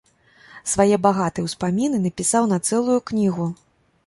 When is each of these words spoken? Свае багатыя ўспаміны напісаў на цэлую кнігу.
Свае 0.71 0.95
багатыя 1.05 1.45
ўспаміны 1.49 1.97
напісаў 2.07 2.49
на 2.55 2.61
цэлую 2.67 2.97
кнігу. 3.13 3.45